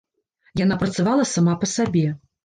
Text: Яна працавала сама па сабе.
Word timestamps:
Яна 0.61 0.77
працавала 0.83 1.25
сама 1.33 1.53
па 1.65 1.69
сабе. 1.75 2.03